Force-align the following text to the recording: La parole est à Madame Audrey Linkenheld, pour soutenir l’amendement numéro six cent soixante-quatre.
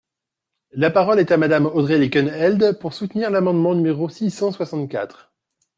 La 0.71 0.89
parole 0.89 1.19
est 1.19 1.29
à 1.31 1.37
Madame 1.37 1.67
Audrey 1.67 1.99
Linkenheld, 1.99 2.79
pour 2.79 2.91
soutenir 2.93 3.29
l’amendement 3.29 3.75
numéro 3.75 4.09
six 4.09 4.31
cent 4.31 4.51
soixante-quatre. 4.51 5.31